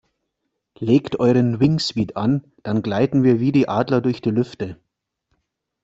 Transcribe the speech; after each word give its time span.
Legt 0.79 1.19
euren 1.19 1.59
Wingsuit 1.59 2.15
an, 2.15 2.51
dann 2.63 2.81
gleiten 2.81 3.21
wir 3.21 3.39
wie 3.39 3.51
die 3.51 3.69
Adler 3.69 4.01
durch 4.01 4.19
die 4.19 4.31
Lüfte! 4.31 4.79